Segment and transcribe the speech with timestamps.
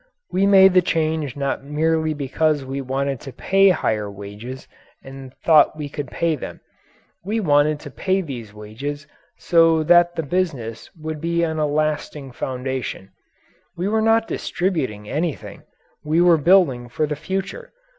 [0.31, 4.67] We made the change not merely because we wanted to pay higher wages
[5.03, 6.59] and thought we could pay them.
[7.23, 9.05] We wanted to pay these wages
[9.37, 13.11] so that the business would be on a lasting foundation.
[13.77, 15.61] We were not distributing anything
[16.03, 17.71] we were building for the future.